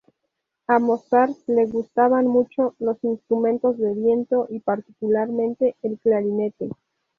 [0.65, 6.69] A Mozart le gustaban mucho los instrumentos de viento, y particularmente el clarinete.